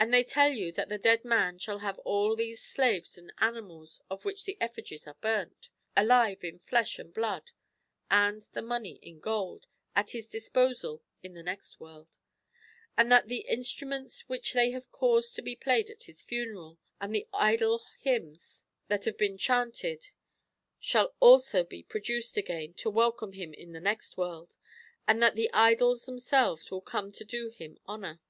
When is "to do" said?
27.12-27.50